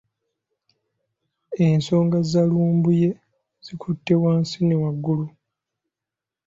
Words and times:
Ensonga 1.67 2.17
za 2.31 2.41
Lumbuye 2.51 3.09
zikutte 3.65 4.13
wansi 4.23 4.59
ne 4.63 4.75
waggulu. 4.83 5.25